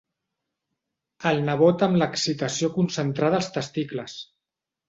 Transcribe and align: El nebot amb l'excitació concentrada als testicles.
El 1.33 1.43
nebot 1.51 1.85
amb 1.89 2.01
l'excitació 2.03 2.73
concentrada 2.79 3.41
als 3.43 3.55
testicles. 3.59 4.21